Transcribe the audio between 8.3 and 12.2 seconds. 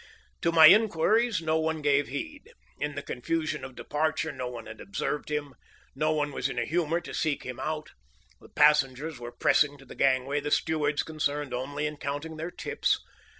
the passengers were pressing to the gangway, the stewards concerned only in